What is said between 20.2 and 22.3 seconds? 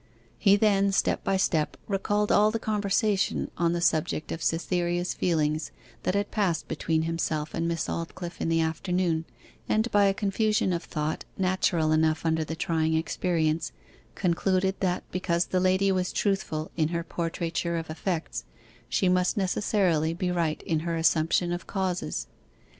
right in her assumption of causes.